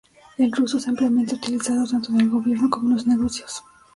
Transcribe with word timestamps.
El 0.39 0.51
ruso 0.51 0.77
es 0.79 0.87
ampliamente 0.87 1.35
utilizado 1.35 1.85
tanto 1.85 2.11
en 2.11 2.21
el 2.21 2.29
gobierno 2.31 2.71
como 2.71 2.87
en 2.89 2.95
los 2.95 3.05
negocios. 3.05 3.63